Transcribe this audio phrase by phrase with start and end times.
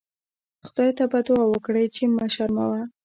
[0.67, 2.81] خدای ته به دوعا وکړئ چې مه شرموه.